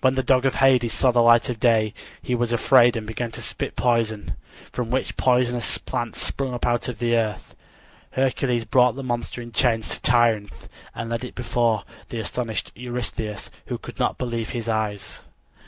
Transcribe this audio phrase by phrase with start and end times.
[0.00, 3.32] When the dog of Hades saw the light of day he was afraid and began
[3.32, 4.36] to spit poison,
[4.70, 7.56] from which poisonous plants sprung up out of the earth.
[8.12, 13.50] Hercules brought the monster in chains to Tirynth, and led it before the astonished Eurystheus,
[13.66, 15.24] who could not believe his eyes.